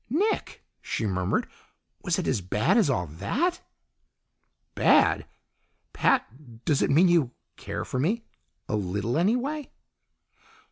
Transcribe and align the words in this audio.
"Nick!" 0.09 0.63
she 0.81 1.05
murmured. 1.05 1.47
"Was 2.01 2.17
it 2.17 2.27
as 2.27 2.41
bad 2.41 2.75
as 2.75 2.89
all 2.89 3.05
that?" 3.05 3.61
"Bad! 4.73 5.27
Pat, 5.93 6.63
does 6.65 6.81
it 6.81 6.89
mean 6.89 7.07
you 7.07 7.29
care 7.55 7.85
for 7.85 7.99
me? 7.99 8.25
A 8.67 8.75
little, 8.75 9.15
anyway?" 9.15 9.69